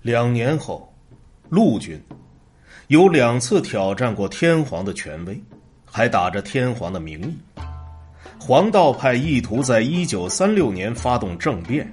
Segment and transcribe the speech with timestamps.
[0.00, 0.94] 两年后，
[1.48, 2.00] 陆军
[2.86, 5.38] 有两次挑战过天皇的权威，
[5.84, 7.36] 还打着天皇的名义。
[8.38, 11.92] 黄道派意图在一九三六年发动政变，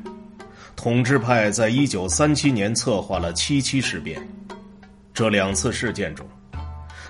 [0.76, 4.22] 统治派在一九三七年策划了七七事变。
[5.12, 6.26] 这两次事件中，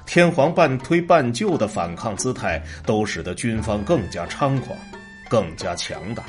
[0.05, 4.80] 天皇半推半就的反抗姿态，都使得军方更加猖狂，
[5.30, 6.23] 更加强大。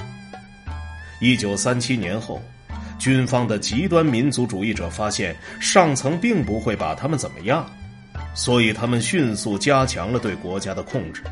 [1.20, 2.42] 一九三七年后。
[3.06, 7.64] 军方的极端民族主义者发现上层并不会把他们怎么样，
[8.34, 11.22] 所以他们迅速加强了对国家的控制。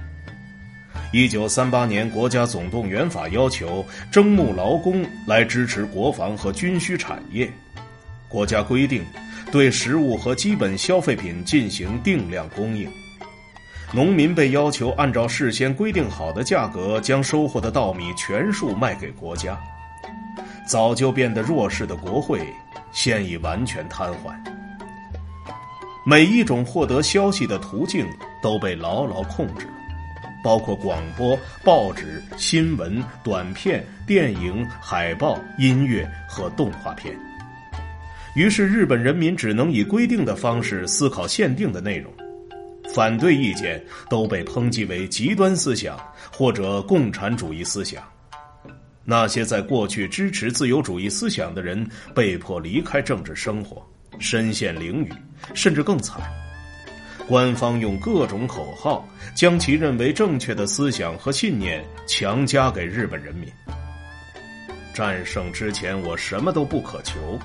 [1.12, 7.52] 一九三八年国家总动员法要求征募劳工来支持国防和军需产业，
[8.28, 9.04] 国家规定
[9.50, 12.88] 对食物和基本消费品进行定量供应，
[13.92, 19.60] 农民被要求按照事先规定好的价格将收获的稻米全数卖给国家。
[20.66, 22.40] 早就变得弱势的国会，
[22.92, 24.34] 现已完全瘫痪。
[26.06, 28.06] 每一种获得消息的途径
[28.42, 29.66] 都被牢牢控制，
[30.42, 37.18] 包括广播、报纸、新闻、短片、电影、海报、音乐和动画片。
[38.34, 42.12] 于是，日本人民只能以规定的方式思考限定的内容，
[42.94, 45.98] 反对意见都被抨击为极端思想
[46.32, 48.02] 或者共产主义思想。
[49.04, 53.86] 那些在过去支持自由主义思想的人被迫离开政治生活，
[54.18, 55.14] 身陷囹圄，
[55.54, 56.20] 甚至更惨。
[57.26, 63.48] 官方用各种口号将其认为正确的思想和信念强加给日本人民。
[64.94, 67.38] 战胜之前，我什么都不可求。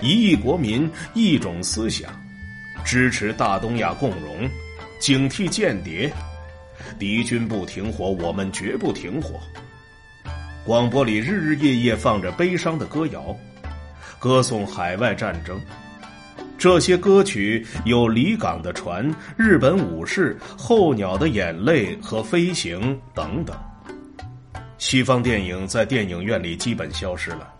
[0.00, 2.10] 一亿国民，一种思想，
[2.84, 4.48] 支持大东亚共荣，
[5.00, 6.12] 警惕间谍。
[6.98, 9.40] 敌军不停火，我们绝不停火。
[10.64, 13.36] 广播里日日夜夜放着悲伤的歌谣，
[14.20, 15.60] 歌颂海外战争。
[16.56, 23.56] 这些歌曲有离港的船、日本武士、候鸟的眼泪和飞行等等。
[24.78, 27.52] 西方电影在电影院里基本消失了，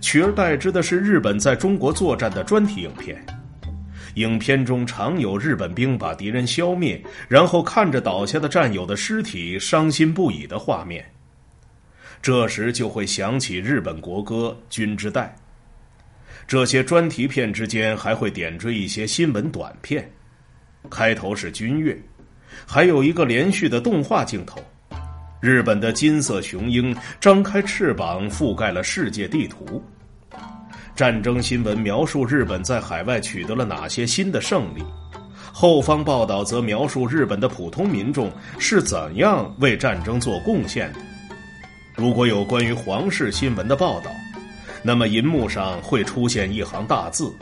[0.00, 3.20] 取而代之的是日本在中国作战的专题影片。
[4.14, 11.04] 影片中常有日本兵把敌人消灭，然后看着倒下的战友的尸体伤心不已的画面。
[12.22, 15.34] 这时就会想起日本国歌《军之代》。
[16.46, 20.08] 这些专题片之间还会点缀一些新闻短片，
[20.88, 22.00] 开头是军乐，
[22.64, 24.64] 还有一个连续的动画镜头。
[25.40, 29.82] 日本的金色雄鹰张开翅膀，覆盖了世界地图。
[30.94, 34.84] 战争新闻描述日本在海外取得了哪些新的胜利，
[35.52, 41.00] 后方报道则描述日本的普通民众是怎样为战争做贡献的。
[42.02, 44.10] 如果有关于皇室新闻的报道，
[44.82, 47.32] 那么银幕上会出现一行大字：“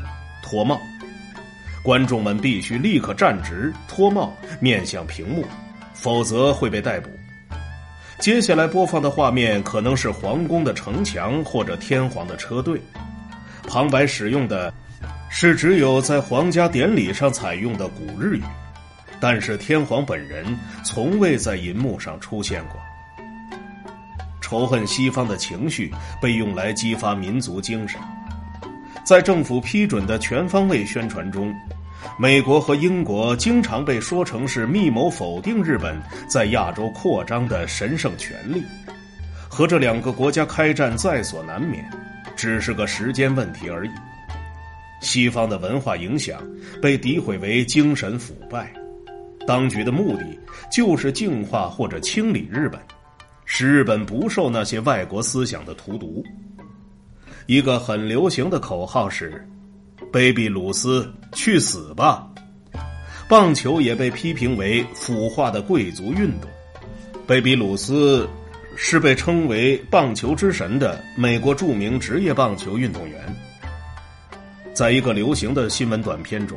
[0.44, 0.78] 脱帽。”
[1.82, 5.46] 观众们必须立刻站直、脱帽、面向屏幕，
[5.94, 7.08] 否则会被逮捕。
[8.18, 12.78] 接下来播放的画面可能是皇宫的城墙或者天皇的车队，
[13.66, 14.70] 旁白使用的
[15.30, 18.42] 是只有在皇家典礼上采用的古日语，
[19.18, 20.44] 但是天皇本人
[20.84, 22.78] 从未在银幕上出现过。
[24.50, 28.00] 仇恨西方的情绪被用来激发民族精神，
[29.04, 31.54] 在政府批准的全方位宣传中，
[32.18, 35.96] 美国和英国经常被说成是密谋否定日本
[36.28, 38.60] 在亚洲扩张的神圣权利，
[39.48, 41.88] 和这两个国家开战在所难免，
[42.34, 43.90] 只是个时间问题而已。
[45.00, 46.42] 西方的文化影响
[46.82, 48.68] 被诋毁为精神腐败，
[49.46, 50.36] 当局的目的
[50.72, 52.80] 就是净化或者清理日本。
[53.52, 56.24] 使日本不受那些外国思想的荼毒。
[57.46, 59.44] 一个很流行的口号是
[60.12, 62.30] ：“卑鄙鲁斯，去死吧！”
[63.28, 66.48] 棒球也被批评为腐化的贵族运动。
[67.26, 68.26] 卑鄙鲁斯
[68.76, 73.20] 是被称为“棒球之神”的美国著名职业棒球运动员。
[74.72, 76.56] 在一个流行的新闻短片中，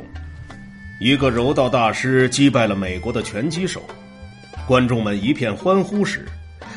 [1.00, 3.82] 一个柔道大师击败了美国的拳击手，
[4.64, 6.24] 观众们一片欢呼时。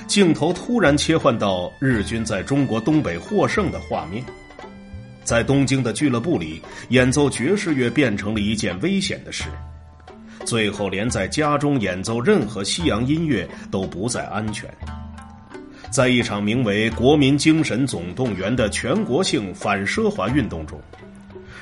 [0.07, 4.23] 镜头突然切换到日军在中国东北获胜的画面，
[5.23, 9.49] 在东京的俱乐部里演奏爵士乐变成了一件危险的事，
[10.45, 14.69] 最后连在家中演奏任何西洋音乐都不再安全。
[15.91, 20.79] 在一场名为“国民精神总动员”的全国性反奢华运动中，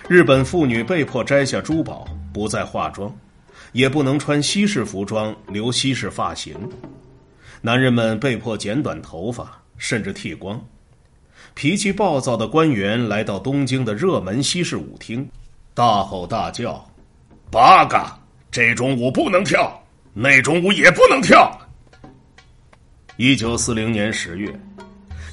[0.07, 3.11] 日本妇女被迫摘下珠宝，不再化妆，
[3.71, 6.55] 也不能穿西式服装，留西式发型。
[7.65, 10.63] 男人们被迫剪短头发，甚至剃光。
[11.55, 15.27] 脾气暴躁的官员来到东京的热门西式舞厅，
[15.73, 16.87] 大吼大叫
[17.49, 18.19] ：“八嘎！
[18.51, 19.83] 这种舞不能跳，
[20.13, 21.51] 那种舞也不能跳。”
[23.17, 24.53] 一九四零年十月，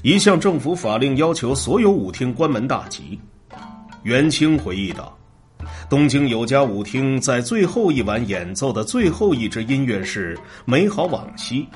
[0.03, 3.21] 一项政府法令要求所有舞厅关门大吉。
[4.05, 5.15] 元清回忆道
[5.91, 10.35] ：“东京有家舞厅在最后一晚演奏的最后一支音乐是
[10.65, 11.69] 《美好往昔》，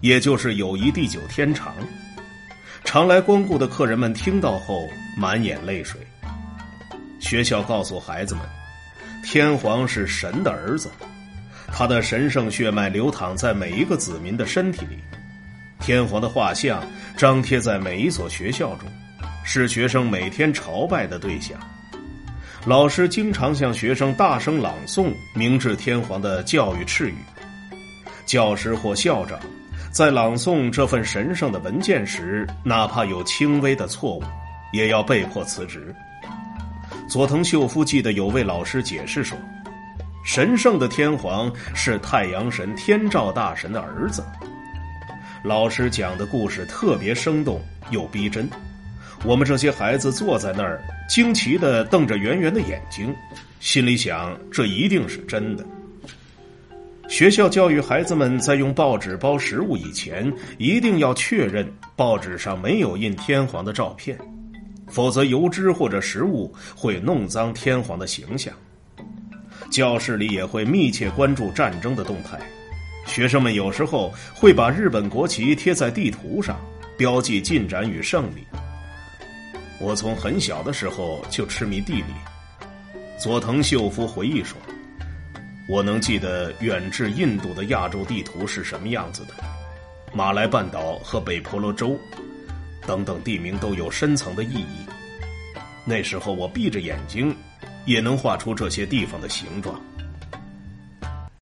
[0.00, 1.74] 也就是《友谊地久天长》。
[2.84, 6.00] 常来光顾的客人们听到后满眼泪水。
[7.18, 8.44] 学校告诉孩子们，
[9.22, 10.90] 天皇是神的儿子，
[11.68, 14.98] 他的神圣血脉流淌在每一个子民的身体里。
[15.78, 16.82] 天皇的画像
[17.16, 18.88] 张贴在每一所学校中。”
[19.42, 21.58] 是学生每天朝拜的对象。
[22.66, 27.14] 老师经常向学生大声朗诵明治天皇的教育敕语。
[28.26, 29.40] 教师或校长
[29.90, 34.22] 在朗诵这份神圣的文件时，哪怕有轻微的错误，
[34.72, 35.92] 也要被迫辞职。
[37.08, 39.36] 佐藤秀夫记得有位老师解释说
[40.24, 44.24] ：“神圣的天皇是太阳神天照大神的儿子。”
[45.42, 47.60] 老师讲的故事特别生动
[47.90, 48.48] 又逼真。
[49.24, 53.12] 我们这些孩子坐在那儿，惊奇的瞪着圆圆的眼睛，
[53.58, 55.66] 心里想：这一定是真的。
[57.10, 64.16] 学校教育孩子们，在用报纸包食物以前，一定要确认报纸上没有印天皇的照片，
[64.86, 68.54] 否则油脂或者食物会弄脏天皇的形象。
[69.70, 72.38] 教室里也会密切关注战争的动态，
[73.06, 76.60] 学生们有时候会把日本国旗贴在地图上，
[76.96, 78.46] 标记进展与胜利。
[79.80, 82.14] 我从很小的时候就痴迷地理。
[83.18, 84.56] 佐藤秀夫回忆说
[85.70, 89.34] ：“我能记得远至印度的亚洲地图是什么样子的，
[90.12, 91.96] 马来半岛和北婆罗洲
[92.84, 94.84] 等等地名都有深层的意义。
[95.84, 97.32] 那时候我闭着眼睛，
[97.86, 99.80] 也能画出这些地方的形状。”